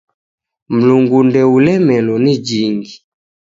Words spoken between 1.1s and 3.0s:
ndoulemelo ni jingi!